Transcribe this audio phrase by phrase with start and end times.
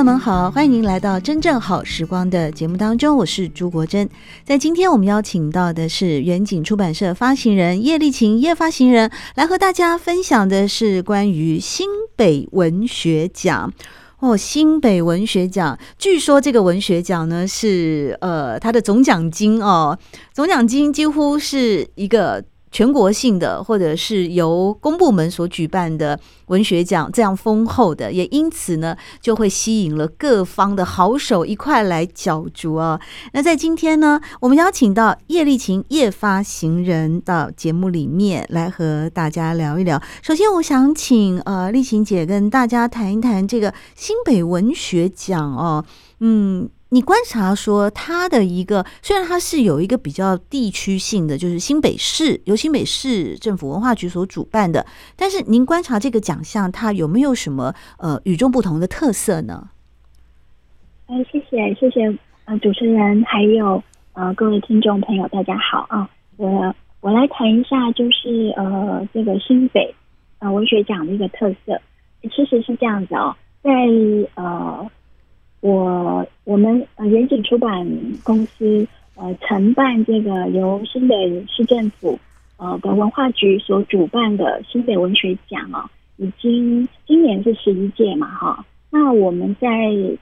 [0.00, 4.08] 友们好，欢迎您来到真正好时光的节目当中，我是朱国珍。
[4.46, 13.70] 在今天我们邀请到的是远景出版社发行人叶丽琴叶发行人，来和大家分享的是关于新北文学奖
[14.20, 14.34] 哦。
[14.34, 19.98] 新北文学奖，据说这个文学奖呢是呃它的总奖金哦，
[20.32, 22.42] 总奖金几乎是一个。
[22.72, 33.00] 全国性的，或者是由公部门所举办的文学奖，这样丰厚的，也因此呢，就会吸引了各方的好手一块来角逐啊。
[33.32, 40.00] 那在今天呢，我们邀请到叶丽琴叶发行人到节目里面来和大家聊一聊。
[40.22, 45.84] 首先，我想请呃丽琴姐跟大家谈一谈这个新北文学奖哦，
[46.20, 46.68] 嗯。
[46.92, 59.70] 你观察说，它的一个虽然它是有一个比较地区性的，就是新北市由新北市政府文化局所主办的，但是您观察这个奖项，它有没有什么呃与众不同的特色呢？
[61.06, 63.80] 哎，谢谢谢谢呃主持人，还有
[64.14, 66.10] 呃各位听众朋友，大家好啊！
[66.38, 69.94] 我我来谈一下，就是呃这个新北
[70.40, 71.80] 呃文学奖的一个特色，
[72.22, 73.70] 其实是这样子哦，在
[74.34, 74.90] 呃。
[75.60, 77.86] 我我们呃远景出版
[78.24, 82.18] 公司呃承办这个由新北市政府
[82.56, 88.64] 呃的文化局所主办的新北文学奖啊、哦，已经今年是十一届嘛哈。
[88.90, 89.68] 那我们在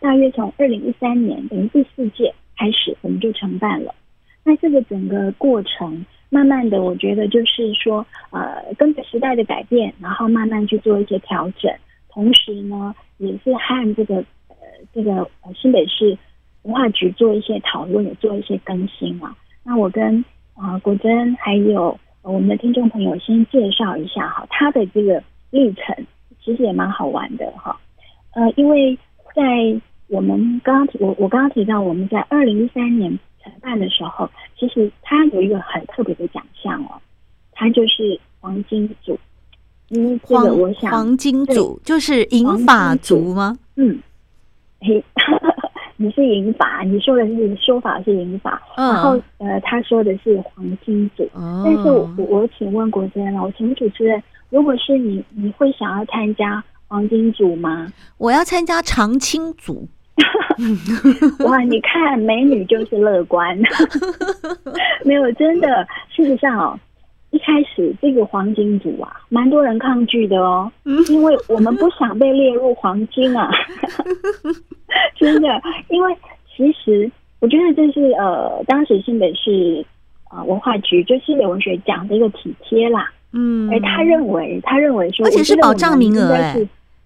[0.00, 3.94] 大约从二零一三年等于第四届开始，我们就承办了。
[4.42, 11.72] 那这个整个过程，慢慢的，我觉得就是说呃跟着时代的改变，然后慢慢去做一些调整，
[12.10, 14.24] 同时呢，也是和这个。
[14.94, 16.16] 这个新北市
[16.62, 19.34] 文化局做一些讨论，也做一些更新啊。
[19.62, 20.24] 那我跟
[20.54, 25.94] 啊国珍还有我们的听众朋友先介绍一下哈，他的这个历程
[26.42, 27.78] 其实也蛮好玩的哈。
[28.34, 28.98] 呃，因为
[29.34, 29.42] 在
[30.08, 34.28] 我们刚刚提我我刚刚提到我们在二零一三年承办的时候，
[34.58, 37.00] 其实他有一个很特别的奖项哦，
[37.52, 39.18] 他就是黄金组。
[39.90, 43.56] 嗯，这个我想黄金组就是银发族吗？
[43.76, 43.98] 嗯。
[44.80, 45.04] 嘿，
[45.96, 51.28] 你是银发，你说的是说法是银发，嗯、然后呃，他说的是黄金组。
[51.32, 57.92] 哦、但是我我请问国珍了，我请问主持人，如果是你，你会想要参加黄金组吗？
[58.18, 59.88] 我要参加长青组。
[61.46, 63.56] 哇，你看美女就是乐观，
[65.04, 66.78] 没有真的，事实上哦。
[67.30, 70.70] 一开始这个黄金组啊，蛮多人抗拒的哦，
[71.10, 73.50] 因为我们不想被列入黄金啊，
[75.14, 75.48] 真的，
[75.90, 76.16] 因为
[76.56, 79.84] 其实我觉得这是呃，当时新北市
[80.24, 86.56] 啊、呃、文化局就新北文学奖的一个体贴啦，嗯，而他认为他认为说，而且是保障名额哎，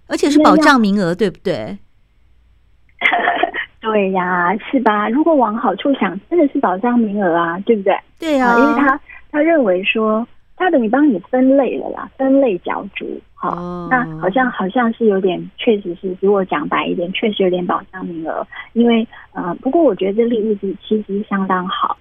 [0.07, 1.77] 而且是保障名额，对不对？
[3.83, 5.09] 对呀，是吧？
[5.09, 7.93] 如果往好处想，真的是保障名额啊，对不对？
[8.21, 9.01] 对啊，因为他。
[9.33, 10.25] 他认为说，
[10.57, 18.47] 他等于帮你分类了啦，分类角逐，好、哦，那好像好像是有点，确实是，如果讲白一点，确实有点保障名额。
[18.75, 21.97] 因为呃，不过我觉得这例子其实相当好，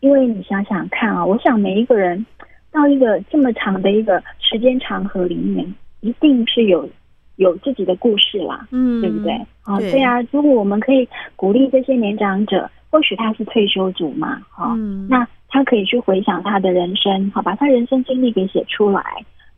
[0.00, 2.24] 因为你想想看啊，我想每一个人
[2.72, 6.88] 到一个这么长的一个时间长河里面，一定是有
[7.36, 9.32] 有自己的故事啦，嗯，对不对？
[9.64, 11.06] 啊，对啊，如果我们可以
[11.36, 15.28] 鼓励这些年长者，或许他是退休族嘛，好，嗯，那。
[15.50, 19.02] 他可以去回想他的人生，好，把他人生经历给写出来。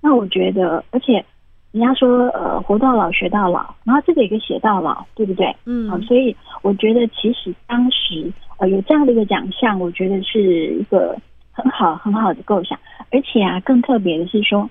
[0.00, 1.25] 那我觉得，而且
[1.71, 5.55] 人家说，呃，活到老学到老，然后这个也可以写到老，对不对？
[5.67, 11.17] 嗯，啊，所以我觉得，其实当时呃有这样的一个奖项，我觉得是一个
[11.53, 12.79] 很好很好的构想。
[13.11, 14.69] 而且啊，更特别的是说，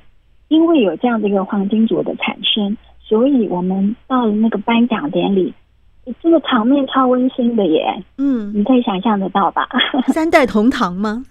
[0.48, 5.54] 因为有这样的一个黄金组的产生，所以我们到了那个颁奖典礼。
[6.22, 9.68] 这个场面超温馨的耶，嗯，你可以想象得到吧？
[10.12, 11.24] 三代同堂吗？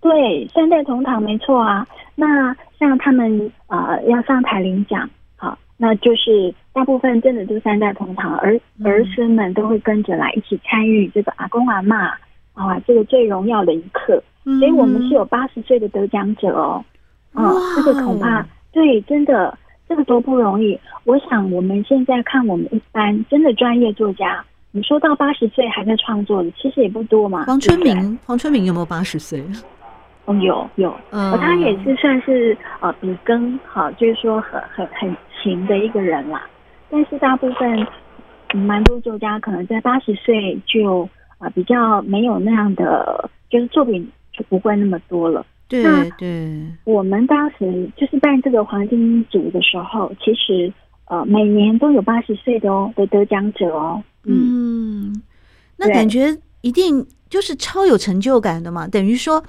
[0.00, 1.86] 对，三代同堂没错啊。
[2.14, 12.08] 那像他们啊、呃，要上台领奖，好，那就是大部分真的都三代同堂，儿儿孙们都会跟着来一起参与这个阿公阿妈
[12.52, 14.22] 啊，这个最荣耀的一刻。
[14.44, 16.84] 所以我们是有八十岁的得奖者哦，
[17.32, 19.56] 啊，这个恐怕对，真的。
[19.88, 20.78] 这个多不容易。
[21.04, 27.44] 我想我们现在看我们一般真的专业作家，你说到八十岁还在创作的，其实也不多嘛。
[27.46, 29.42] 黄春明，黄春明有没有八十岁？
[30.26, 36.46] 哦，有有，呃，他也是算是呃笔耕，哈，就是说很很很勤的一个人啦。
[36.90, 37.86] 但是大部分
[38.52, 41.08] 蛮多作家可能在八十岁就
[41.38, 45.46] 啊、呃、比较没有那样的，就是作品就不会那么多了。
[45.68, 45.84] 对
[46.16, 50.72] 对，我们当时就是办这个黄金组的时候，其实
[51.04, 54.02] 呃每年都有八十岁的哦的得奖者哦。
[54.24, 55.22] 嗯，嗯，
[55.76, 59.44] 那感觉一定就是超有成就感的嘛，等于说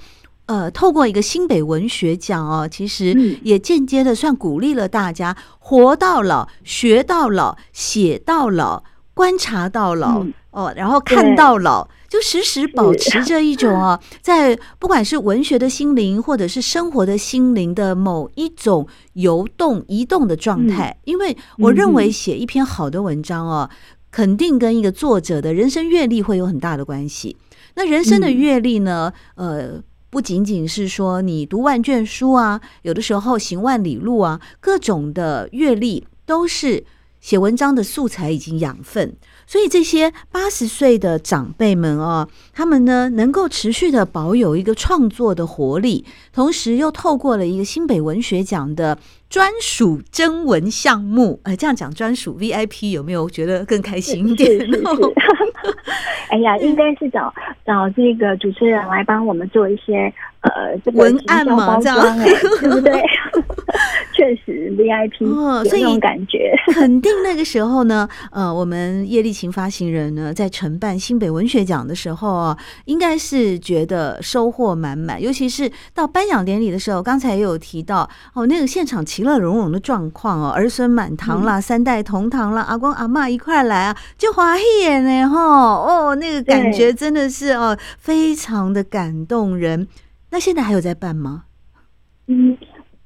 [0.46, 8.84] 呃透过一个新北文学奖哦，其实也间接的算鼓励了大家活到老、学到老、写到老、
[9.14, 10.22] 观察到老。
[10.22, 20.98] 嗯哦，然后看到老，就时时保持着一种啊， 在不管是文学的心灵，或者是生活的心灵的某一种游动、移动的状态。
[21.04, 23.70] 因为我认为写一篇好的文章哦，
[24.10, 27.36] 肯定跟一个作者的人生阅历会有很大的关系。
[27.76, 29.80] 那人生的阅历呢，呃，
[30.10, 36.84] 不仅仅是说你读万卷书啊，有的时候行万里路啊，各种的阅历都是
[37.20, 39.14] 写文章的素材以及养分。
[39.50, 48.96] 所以这些八十岁的长辈们哦，他们呢能够持续的保有一个创作的活力，同时又透过了一个新北文学奖的
[49.30, 54.50] 专属征文项目，哎，这样讲专属 VIP 有没有觉得更开心一点？
[56.30, 57.32] 哎呀，应该是找
[57.64, 62.18] 找这个主持人来帮我们做一些呃这个文案嘛，这样。
[62.60, 63.00] 对不对？
[64.12, 66.52] 确实 VIP 哦，所以这种感觉。
[66.74, 89.86] 肯定那个时候呢，呃，我们叶丽琴发行人呢在承办新北文学奖的时候啊，应该是觉得收获满满，尤其是到颁奖典礼的时候，刚才也有提到哦，那个现场其乐融融的状况哦，儿孙满堂啦，嗯、三代同堂啦，阿公阿妈一块来啊，就华眼呢哈哦，那个感觉真的是哦，非常的感动人。
[90.30, 91.42] 那现在还有在办吗？
[92.28, 92.56] 嗯。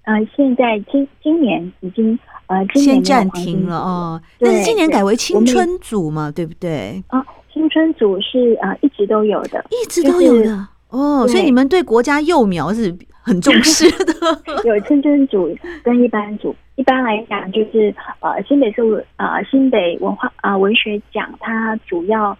[0.05, 2.17] 呃，现在今今年已经
[2.47, 4.23] 呃，今年先暂停了哦。
[4.39, 7.03] 但是今年改为青春组嘛，对不对？
[7.09, 7.21] 啊，
[7.53, 11.27] 青春组是呃一直都有的，一直都有的、就是、哦。
[11.27, 14.13] 所以你们对国家幼苗是很重视的。
[14.65, 18.83] 有青春组跟一般组，一般来讲就是呃新北市
[19.17, 22.31] 呃新北文化啊、呃、文学奖，它主要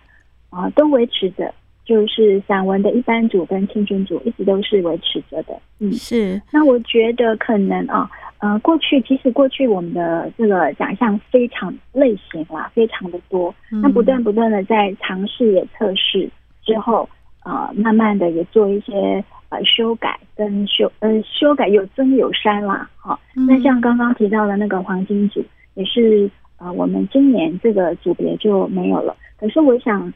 [0.51, 1.53] 啊、呃、都维持着。
[1.87, 6.41] 就是散文的一般组跟青春组一直都是维持着的，嗯，是。
[6.51, 13.55] 那我觉得可能啊，呃，过去其实过去我们的这个奖项非常类型啦，非常的多。
[13.69, 16.27] 那不断不断的在尝试也测试
[16.65, 17.07] 之后，
[17.41, 19.23] 啊、呃，慢慢的也做一些
[19.55, 23.19] 呃修改跟修呃修改有增有删啦，好。
[23.35, 25.45] 那像刚刚提到的那个黄金组，
[25.75, 29.17] 也是啊、呃，我们今年这个组别就没有了。
[29.39, 30.13] 可是我想。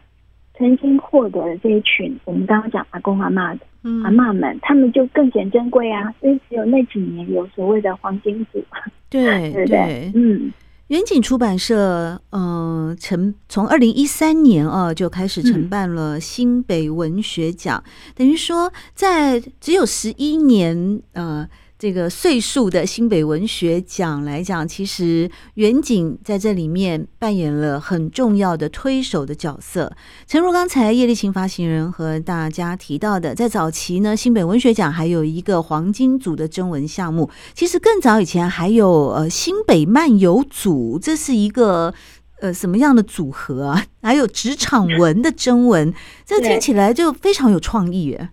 [0.54, 6.12] 曾经获得的这一群，我们刚刚讲阿公阿妈的、嗯、阿妈们，他们就更显珍贵啊！
[6.20, 8.60] 所以只有那几年有所谓的黄金组，
[9.08, 10.52] 对对，对，嗯，
[10.88, 21.48] 远景出版社，嗯、呃，承从二零一三年啊就开始承办了新北文学奖，嗯、等于说在只有十一年，呃。
[21.78, 29.92] 这个岁数的新北文学奖来讲，其实远景在这里面扮演了很重要的推手的角色。
[30.26, 37.30] 诚如刚才叶丽琴发行人和大家提到的，在早期呢，新北文学奖还有一个黄金组的征文项目。
[37.54, 41.94] 其实更早以前还有呃新北漫游组，这是一个
[42.40, 43.84] 呃什么样的组合啊？
[44.02, 45.94] 还有职场文的征文，
[46.26, 48.30] 这听起来就非常有创意耶。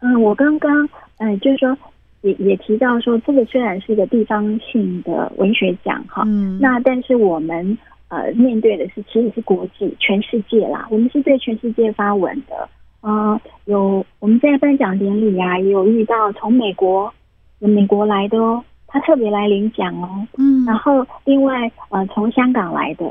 [0.00, 0.86] 嗯，我刚刚
[1.18, 1.76] 哎、呃，就是说。
[2.22, 12.68] 也也提到说，这个虽然是一个地方性的文学奖哈，嗯，那但是我们呃面对的是其实是国际全世界啦，我们是对全世界发文的，
[13.02, 17.12] 呃，有我们在颁奖典礼啊，也有遇到从美国
[17.60, 23.04] 有美国来的哦，他特别来领奖哦，嗯，然后另外呃从香港来的。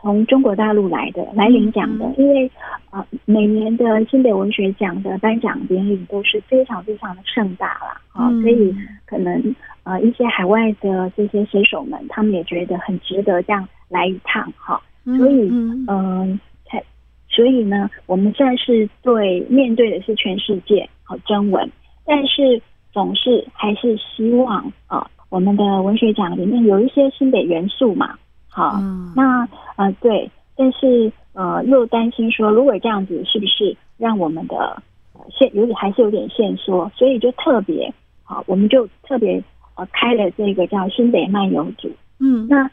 [0.00, 2.48] 从中国大陆来的来领奖的，嗯、因为
[2.88, 8.72] 啊、呃，每年的新北文学奖的颁奖典礼都是非常非常的盛大啦，啊、嗯，所以
[9.04, 9.34] 可能
[9.82, 16.84] 啊、呃，一些海外的这些写手们，他们也觉得很值得这样来一趟，哈，所以嗯，才、呃、
[17.28, 21.68] 所以呢，我们现在是对面对的是全世界和征文，
[22.06, 22.62] 但是
[22.92, 28.14] 总是还是希望啊、呃，我们的文学奖里面有一些新北元素嘛。
[28.58, 34.82] 好，嗯、那呃对，但是呃又担心说，如果这样子是不是让我们的
[35.30, 39.40] 线有点还是有点限缩，所以就特别好，我们就特别
[39.76, 41.88] 呃开了这个叫新北漫游组，
[42.18, 42.68] 嗯，那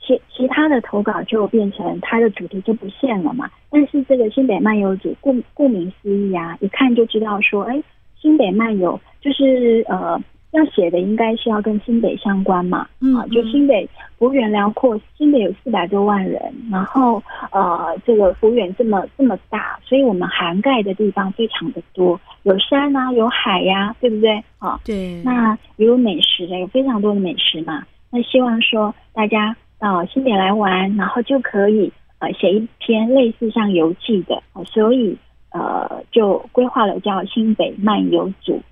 [0.00, 3.50] 其其他的投稿就变成它的主题就不限了嘛。
[3.68, 7.82] 但是这个新北漫游组顾顾名思义啊，一看就知道说，哎，
[8.14, 10.22] 新北漫游就是呃。
[10.56, 17.22] 要写的应该是要跟新北相关嘛，嗯，啊，就新北幅员辽阔，新北有四百多万人，然后
[17.52, 24.42] 呃，这个幅员这么这么大，所以我们涵盖的地方非常的多，有山啊，有海呀，啊，对不对？
[24.58, 25.20] 啊，对。
[25.22, 27.84] 那有美食的，有非常多的美食嘛。
[28.10, 35.14] 那希望说大家到新北来玩，然后就可以呃写一篇类似像游记的，所以
[35.50, 38.62] 呃就规划了叫新北漫游组。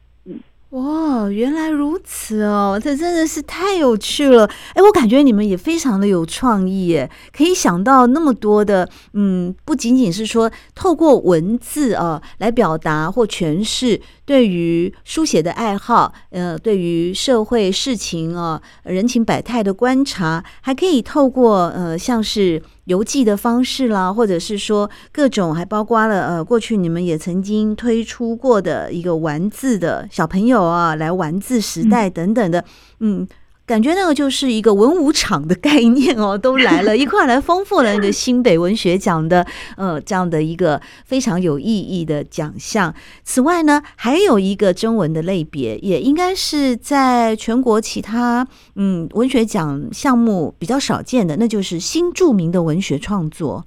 [0.75, 2.81] 哇，原来如此哦！
[2.83, 4.45] 这真的是太有趣了。
[4.75, 22.61] 哎，我感觉你们也非常的有创意耶，可以想到那么多的，嗯，不仅仅是说透过文字啊来表达或诠释对于书写的爱好，呃，对于社会事情啊、人情百态的观察，还可以透过呃，像是。
[22.85, 32.65] 邮寄的方式啦，或者是说各种，还包括了呃，过去你们也曾经推出过的一个玩字的小朋友啊，来玩字时代等等的，
[33.01, 33.23] 嗯。
[33.23, 33.29] 嗯
[33.67, 39.47] 感觉那个就是一个文武场的概念哦，都来了 一块来丰富了那个新北文学奖的
[39.79, 42.95] 呃这样的一个非常有意义的奖项。
[43.23, 53.65] 此外呢，还有一个征文的类别，也应该是在全国其他嗯文学奖项目比较少见的，那就是新著名的文学创作。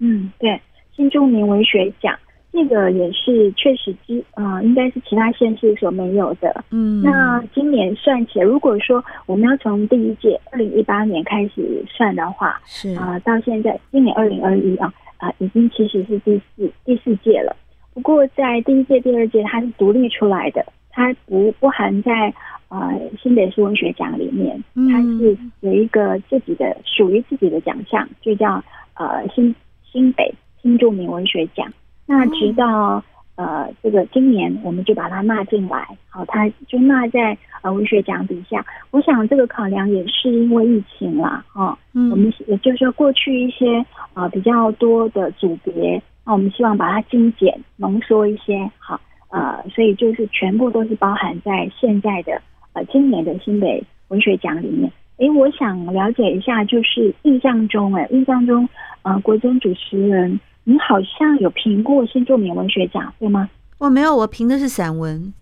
[0.00, 0.60] 嗯，对，
[0.96, 2.12] 新著名文学奖。
[2.56, 6.64] 这个也是确实之啊，应该是其他县市所没有的。
[6.70, 17.54] 嗯，那今年算起来，如果说我们要从第一届二零一八年开始算的话，是啊，到现在今年二零二一啊啊，已经其实是第四第四届了。
[17.92, 22.32] 不过在第一届、第二届，它是独立出来的，它不不含在
[22.68, 24.58] 呃新北市文学奖里面，
[24.90, 31.70] 它是有一个自己的属于自己的奖项，就叫呃新新北新著名文学奖。
[32.06, 33.02] 那直到
[33.34, 38.64] 呃这个今年，我们就把它纳进来，好，它就纳在呃文学奖底下。
[38.92, 43.78] 我想这个考量也是因为疫情啦，哈，嗯，我们也就是说过去一些
[44.14, 52.40] 啊、呃、比较多的组别，那我们希望把它精简浓缩一些，好，呃，所以就是全部都是包含在现在的
[52.72, 54.90] 呃今年的新北文学奖里面。
[55.18, 58.68] 诶，我想了解一下，就是印象中，诶，印象中，
[59.02, 60.38] 呃，国珍主持人。
[60.68, 63.48] 你好像有评过新作名文学奖，对吗？
[63.78, 65.32] 我没有，我评的是散文。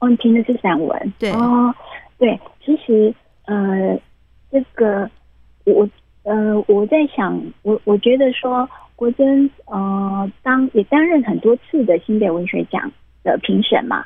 [0.00, 1.72] 哦，你评的是散文，对哦，
[2.18, 2.36] 对。
[2.64, 3.96] 其实，呃，
[4.50, 5.08] 这个
[5.64, 5.88] 我
[6.24, 12.90] 呃我在想，我我觉得说国珍呃当也担任很多次的新北文学奖
[13.22, 14.04] 的评审嘛。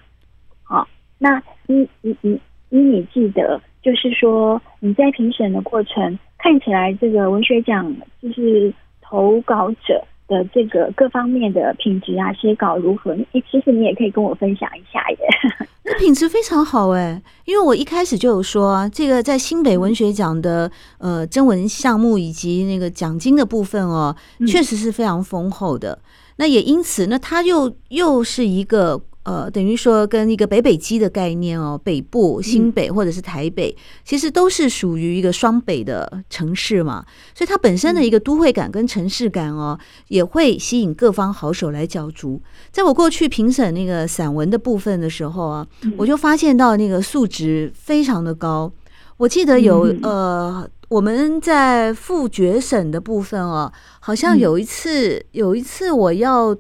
[0.63, 0.87] 好，
[1.17, 2.39] 那你你你
[2.69, 10.05] 你你记得，就是说你在评审的过程看起来，这个文学奖就是投稿者。
[10.31, 13.13] 的这个各方面的品质啊，写稿如何？
[13.33, 15.19] 哎，其实你也可以跟我分享一下耶。
[15.85, 24.15] 那品质非常好哎，因为我一开始就有说啊，这个在新北文学奖的呃征文项目以及那个奖金的部分哦，
[24.47, 25.93] 确实是非常丰厚的。
[25.93, 26.01] 嗯、
[26.37, 29.03] 那也因此，那它又又是一个。
[29.23, 42.41] 呃，等于说跟一个北北基的概念哦，北部新北或者是台北，嗯、其实都是属于一个双北的城市嘛，所以它本身的一个都会感跟城市感哦，也会吸引各方好手来角逐。
[42.73, 45.67] 在我过去评审那个散文的部分的时候啊，
[45.99, 48.73] 我就发现到那个素质非常的高。
[49.19, 56.57] 我记得有呃，我们在复决审的部分哦，好像有一次有一次我要。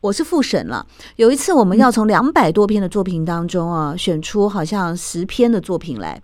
[0.00, 6.20] 我是复审了，有一次我们要从两百多篇的作品当中啊，选出好像十篇的作品来。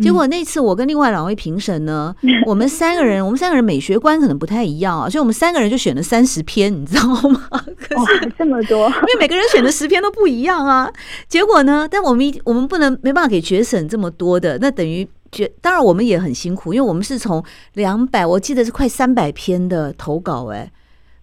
[0.00, 2.14] 结果那次我跟另外两位评审呢，
[2.46, 7.48] 我们三个人，我们三个人美学观可能不太一样啊，所以我们三个人就选了三十篇，你知道吗？
[7.78, 10.90] 可是这么多，因为每个人选的十篇都不一样啊。
[11.28, 20.72] 结果呢，但我们一我们不能没办法给决审这么多的，那等于决当然我们也很辛苦，因为我们是从两百，我记得是快三百篇的投稿，哎，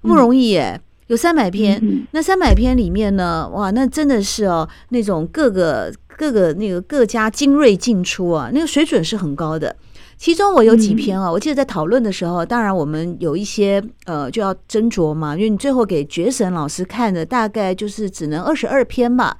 [0.02, 0.80] 不容易哎。
[1.10, 9.76] 有三百篇，那三百篇里面呢，哇，那真的是哦，那种各个各个那个各家精锐进出啊，那个水准是很高的。
[10.18, 19.36] 其中我有几篇啊，我记得在讨论的时候，当然我们有一些呃就要斟酌嘛，因为你最后给觉神老师看的大概就是只能二十二篇吧，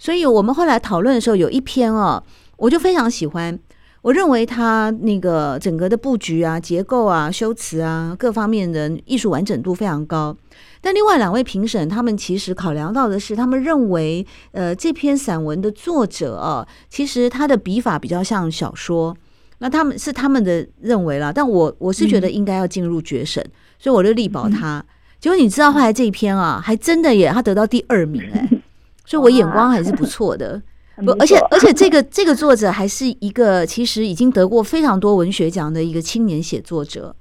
[0.00, 2.20] 所以我们后来讨论的时候有一篇哦，
[2.56, 3.56] 我就非常喜欢。
[4.00, 10.36] 我认为他那个整个的布局啊、结构啊、修辞啊各方面的艺术完整度非常高。
[10.82, 19.16] 但另外两位评审，他们其实考量到的是，他们认为，呃，这篇散文的作者啊，其实他的笔法比较像小说。
[19.58, 24.80] 那他们是他们的认为啦，但我我是觉得应该要进入决审，嗯、所以我就力保他。
[24.80, 24.84] 嗯、
[25.20, 28.48] 结果你知道后来这一篇啊，还真的耶，他得到第二名哎，
[29.06, 30.60] 所以我眼光还是不错的。
[30.96, 37.14] 不，而且而且这个这个作者还是一个其实已经得过非常多文学奖的一个青年写作者。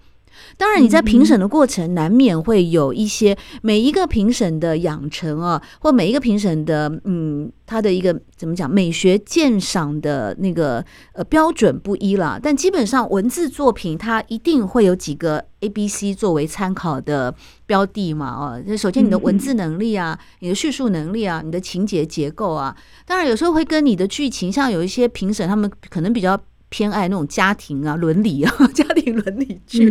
[0.61, 12.39] 当然，你在评审的过程难免会有一些每一个评审的养成啊，或每一个评审的嗯，他的一个怎么讲美学鉴赏的那个呃标准不一了。
[12.39, 17.33] 但基本上文字作品它一定会有几个 A、B、C 作为参考的
[17.65, 18.27] 标的嘛。
[18.27, 22.77] 哦，首先你的文字能力啊，你的叙述能力啊，你的情节结构啊，
[23.07, 26.39] 当然有时候会跟你的剧情，像有一些评审他们可能比较。
[26.71, 29.83] 偏爱那种家庭啊、伦理啊、 家庭伦理剧，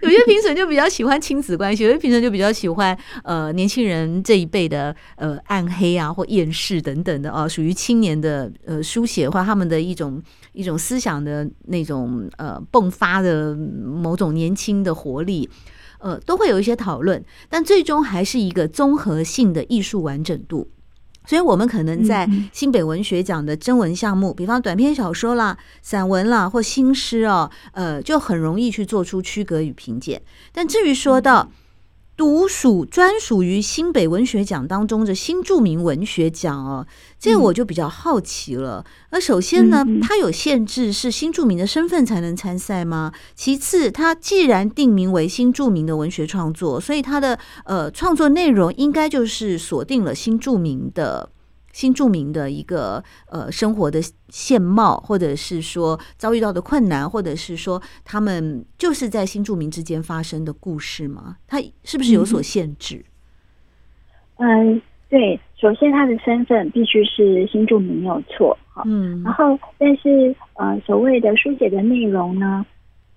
[0.00, 10.20] 有些评审就比较喜欢亲子关系，有些评审就比较喜欢呃年轻人这一辈的呃暗黑啊或厌世等等的啊，属于青年的呃书写或他们的一种
[10.54, 15.46] 一种思想的那种呃迸发的某种年轻的活力，
[15.98, 20.70] 呃都会有一些讨论，但最终还是一个综合性的艺术完整度。
[21.26, 30.20] 所以，我们可能在新北文学奖的征文项目，比方短篇小说啦、散文啦或新诗哦，呃，就很容易去做出区隔与评鉴。
[30.52, 31.50] 但至于说到，
[32.16, 36.86] 独属专属于新北文学奖当中的新著名文学奖哦，
[37.18, 38.84] 这个我就比较好奇了。
[39.10, 43.12] 那首先呢，它有限制是新著名的身份才能参赛吗？
[43.34, 51.30] 其次，它既然定名为新著名的文学创作，所以它的呃创作内容应该就是锁定了新著名的。
[51.74, 61.36] 新着名的一个呃生活的现貌，或者是说遭遇到的困难，或者是说他们就是在新着名之间发生的故事吗？
[61.48, 63.04] 它是不是有所限制？
[64.36, 72.64] 嗯，对，首先他的身份必须是新着名没有错，嗯，然后但是呃所谓的书写的内容呢，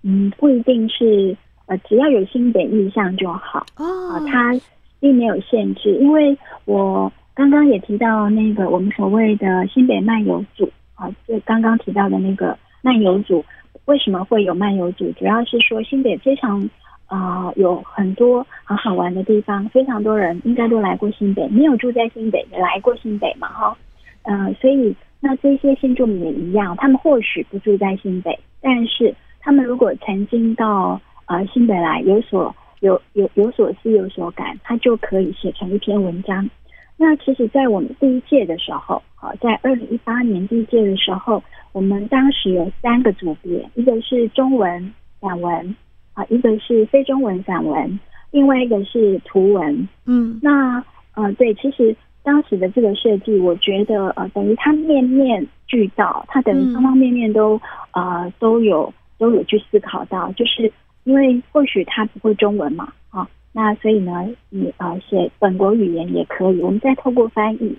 [0.02, 4.60] 嗯，不一定是呃只要有新北意象就好哦，它
[5.00, 7.14] 并没有限制，因为我。
[7.38, 13.46] 刚刚也提到那个我们所谓的新北漫游组啊，就刚刚提到的那个漫游组，
[13.86, 15.12] 为什么会有漫游组？
[15.12, 16.68] 主要是说新北非常
[17.06, 23.78] 啊、有很多很好玩的地方，非常多人应该都来过新北，没有住在新北也来过新北嘛哈，
[24.24, 36.50] 嗯、所以那这些新住民也一样，他们或许不住在新北，但是他们如果曾经到呃新北来，有所有有有所思有所感，他就可以写成一篇文章。
[37.00, 45.76] 那其实，在我们第一届的时候，好，在二零一八年第一届的时候，我们当时有三个组别，一个是中文散文，
[46.14, 48.00] 啊，一个是非中文散文，
[48.32, 49.88] 另外一个是图文。
[50.06, 50.84] 嗯，那
[51.14, 60.72] 呃，对，其实当时的这个设计，我觉得呃，等于它面面俱到，它等于方方面面都呃都有都有去思考到，就是
[61.04, 63.30] 因为或许他不会中文嘛，啊。
[63.58, 67.76] 那所以呢，你呃写本国语言也可以，我们再透过翻译。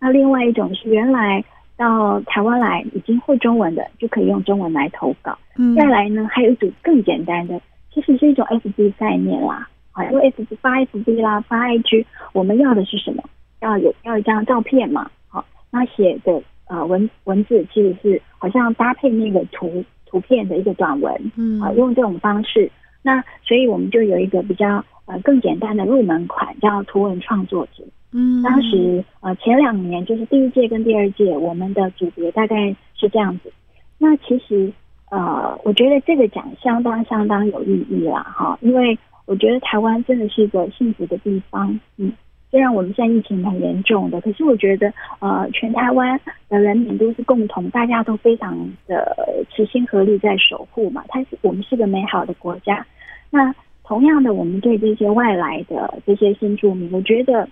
[0.00, 1.44] 那另外一种是原来
[1.76, 5.38] 到台湾来已经会中文的，就可以用中文来投稿。
[5.56, 7.60] 嗯，再来呢，还有一组更简单的，
[7.94, 9.68] 其实是一种 FB 概念啦。
[9.92, 13.22] 好，因为 FB 发 FB 啦，发 IG，我们要的是什么？
[13.60, 15.08] 要有要一张照片嘛。
[15.28, 21.14] 好，那写的呃文文字其实是好像搭配那个图图片的一个短文。
[21.36, 22.68] 嗯，啊，用这种方式，
[23.00, 24.84] 那所以我们就有一个比较。
[25.10, 27.82] 呃，更简单的入门款叫图文创作者。
[28.12, 33.52] 嗯，当时呃前两年就是第一届跟第二届，我们的组别大概是这样子。
[33.98, 34.72] 那其实
[35.10, 38.96] 呃，我觉得这个奖相当相当有意义啦，哈，因为
[39.26, 41.78] 我觉得台湾真的是一个幸福的地方。
[41.96, 42.12] 嗯，
[42.50, 51.04] 虽然我们现在疫情很严重的，可是我觉得呃，全台湾的人民都是共同，大家都非常的齐心合力在守护嘛。
[51.08, 52.86] 它是我们是个美好的国家。
[53.30, 53.54] 那
[53.90, 57.48] 同样的，我们对这些外来的这些新住民，我觉得，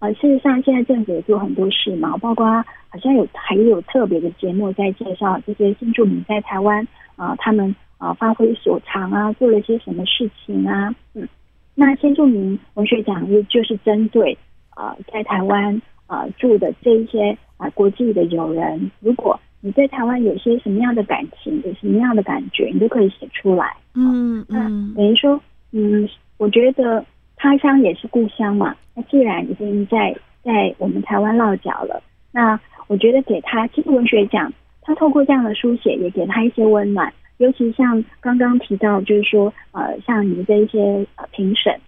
[0.00, 2.44] 呃，事实上现在政府也做很多事嘛，包括
[2.88, 11.28] 好像有还有特别的节目在介绍这些新住民在台湾啊、呃，他们啊、呃、发挥所长啊，做了些什么事情啊，嗯，
[11.76, 14.36] 那新住民文学奖也就是针对
[14.70, 25.40] 啊、呃、在台湾啊、呃、住的这一些啊、呃、国际的友人，如果你对台湾有些什么样的感情，有什么样的感觉，你都可以写出来，嗯嗯，等于说。
[25.72, 27.04] 嗯，我觉得
[27.36, 28.74] 他乡也是故乡嘛。
[28.94, 32.02] 那既然已经在在我们台湾落脚了，
[32.32, 34.52] 那我觉得给他其实文学奖，
[34.82, 37.12] 他透过这样的书写，也给他一些温暖。
[37.38, 41.78] 尤其像刚刚提到，就是说，呃，像你们这一些呃评审，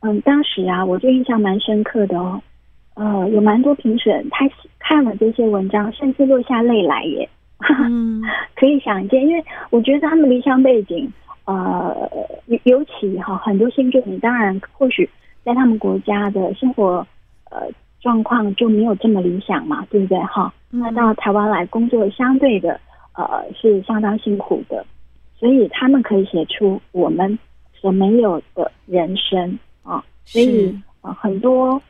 [0.00, 2.40] 嗯，当时啊，我就印象蛮深刻的哦。
[2.94, 4.48] 呃，有蛮多评审他
[4.78, 7.28] 看了这些文章，甚至落下泪来耶。
[7.84, 8.22] 嗯，
[8.56, 11.12] 可以想见，因为我觉得他们离乡背景，
[11.48, 12.10] 呃，
[12.64, 15.08] 尤其哈很多新住民，当然或许
[15.42, 17.06] 在他们国家的生活
[17.50, 17.62] 呃
[18.00, 20.52] 状况就没有这么理想嘛，对不对哈？
[20.70, 22.78] 那到台湾来工作，相对的
[23.14, 24.84] 呃是相当辛苦的，
[25.38, 27.38] 所以他们可以写出我们
[27.72, 31.80] 所没有的人生啊，所以呃很多。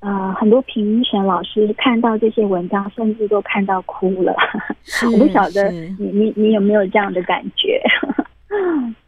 [0.00, 4.32] 呃，很多评审老师看到这些文章，甚至都看到哭了。
[5.12, 7.82] 我不晓得你你你有没有这样的感觉？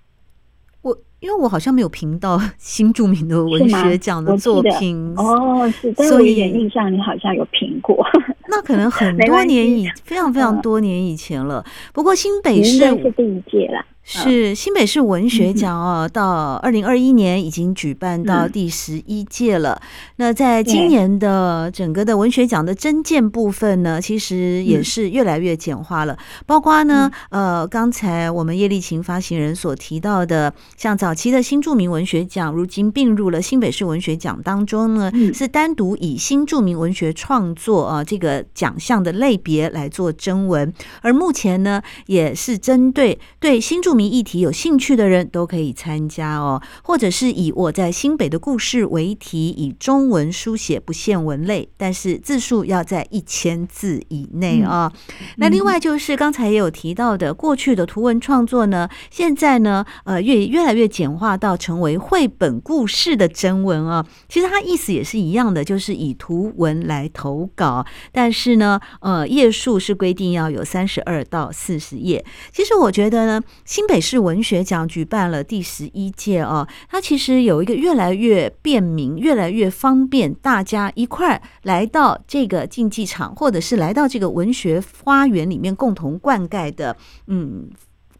[0.82, 8.04] 我因为我好像没有评到 新著名的文学奖的作品哦，是，但我有点印象，你好像有评过。
[8.48, 11.64] 那可能 很多年以非常非常多年以前了。
[11.92, 13.84] 不过新北市是第一届了。
[14.18, 14.54] 是。
[14.54, 19.80] 新北市文学奖 哦，到二零二一年已经举办到第十一届了。
[20.16, 26.18] 那在今年的整个的文学奖的征件部分呢，其实也是越来越简化了。
[26.46, 54.92] 包括呢，呃，刚才我们叶丽琴发行人所提到的，像早期的新著名文学奖，如今并入了新北市文学奖当中呢，是单独以新著名文学创作啊这个奖项的类别来做征文，而目前呢，也是针对对新著名议题有兴趣的人都可以参加哦，或者是以我在新北的故事为题，以中文书写，不限文类，但是字数要在一千字以内啊。
[55.36, 64.06] 那另外就是刚才也有提到的，过去的图文创作呢，现在呢，呃，越越来越简化到成为绘本故事的真文啊。
[64.28, 72.24] 其实它意思也是一样的，就是以图文来投稿，但是呢，呃，页数是规定要有三十二到四十页。
[72.52, 87.68] 其实我觉得呢，新北市文学奖举办了第十一届哦，它其实有一个越来越便民、越来越方便大家一块儿来到这个竞技场，或者是来到这个文学花园里面共同灌溉的嗯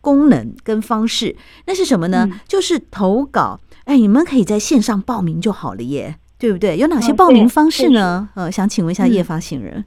[0.01, 1.37] 功能跟方式。
[1.67, 2.29] 那是什么呢？
[2.29, 3.61] 嗯、就是投稿。
[3.85, 6.77] 哎，你们可以在线上报名就好了耶，对不对？
[6.79, 8.29] 有哪些报名方式呢？
[8.35, 9.85] 呃、哦，想请问一下叶发行人。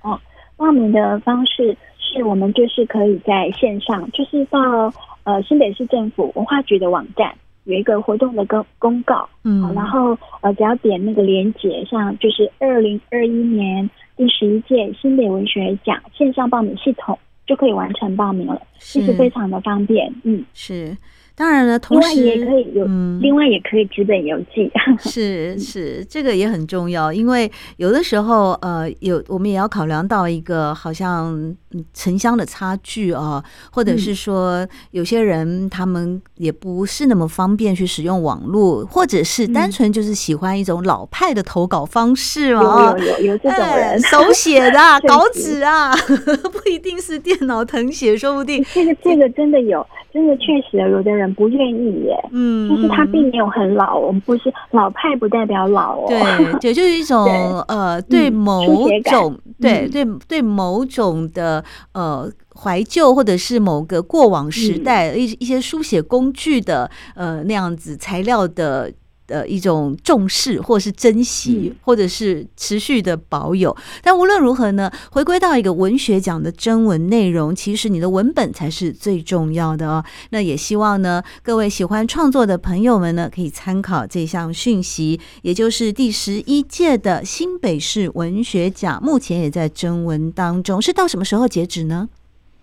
[0.00, 0.18] 哦，
[0.56, 1.76] 报名的方式。
[2.14, 4.92] 是我们就是可以在线上，就是到
[5.24, 20.96] 呃新北市政府文化局的网站有一个活动的公公告，嗯，然后呃只要点那个连接，像就是二零二一年第十一届新北文学奖线上报名系统就可以完成报名了，其实非常的方便，嗯，是。
[21.36, 24.70] 当然了，同时也可以有，嗯，另外也可以纸本邮寄，
[25.10, 31.56] 是是，这个也很重要，因为有的时候，呃，有我们也要考量到一个好像
[31.92, 33.42] 城乡的差距啊，
[33.72, 49.84] 或者是说有些人他们也不是那么方便去使用网络，或者是单纯就是喜欢一种老派的投稿方式嘛，有有有这种人， 手写的稿纸啊，不一定是电脑誊写，说不定这个这个真的有。
[50.14, 56.06] 真的确实有的人不愿意耶，嗯，就是他并没有很老，我们不是老派，不代表老哦。
[56.08, 56.20] 对，
[56.60, 57.24] 就就是一种
[57.68, 68.92] 呃，对某种，对对对某种的呃怀旧，或者是某个过往时代一一些书写工具的呃那样子材料的。
[69.26, 73.76] 的一种重视，或是珍惜，或者是持续的保有。
[74.02, 80.04] 但无论如何呢，回归到一个文学奖的征文内容，其实你的文本才是最重要的哦。
[80.30, 90.80] 那也希望呢，各位喜欢创作的朋友们呢，可以参考这项讯息，也就是第十一届的新北市文学奖，目前也在征文当中。
[90.80, 92.08] 是到什么时候截止呢？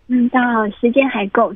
[0.07, 0.39] 嗯，到
[0.79, 1.53] 时间还够。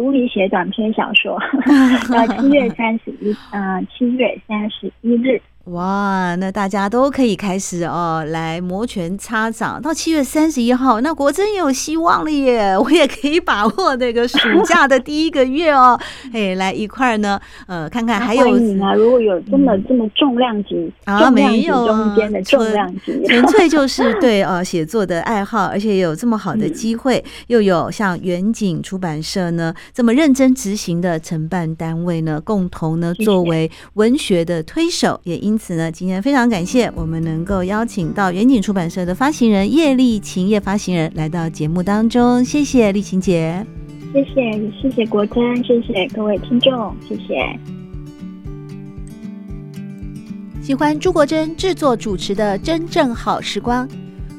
[0.00, 1.38] 独立写短篇小说，
[2.10, 5.38] 到七月三十一，呃，七月三十一日。
[5.66, 9.80] 哇，那大家都可以开始哦，来摩拳擦掌。
[9.80, 12.76] 到七月三十一号，那果真有希望了耶！
[12.76, 16.00] 我也可以把握那个暑假的第一个月哦，
[16.32, 18.40] 哎，来一块儿呢，呃，看看还有。
[18.40, 18.94] 欢迎啊！
[18.94, 35.49] 如果有这么这么重量级啊，没有中间的重量级， 纯粹就是对呃写作的爱好，而且有这么好的机会，又有像远景出版社呢这么认真执行的承办单位呢，共同呢作为文学的推手，也因。
[35.50, 43.66] 因此呢，今天非常感谢我们能够邀请到远景出版社的发行人叶丽琴叶发行人来到节目当中，谢谢丽琴姐，
[44.12, 47.58] 谢谢谢谢国珍，谢谢各位听众，谢谢。
[50.62, 53.88] 喜欢朱国珍制作主持的《真正好时光》，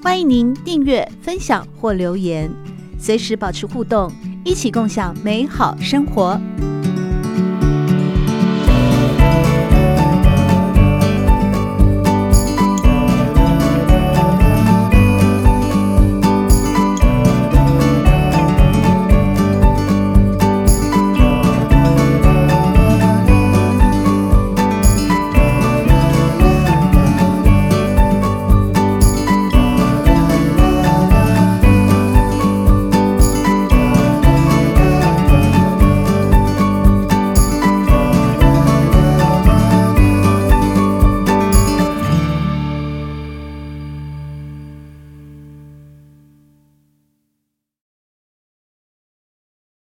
[0.02, 2.50] 欢迎您订阅、分享或留言，
[2.98, 4.10] 随时保持互动，
[4.46, 6.40] 一起共享美好生活。